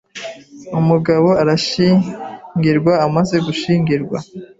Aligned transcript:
Umugabo 0.79 1.29
arashyingirwa 1.41 2.93
Amaze 3.05 3.35
gushyingirwa 3.45 4.17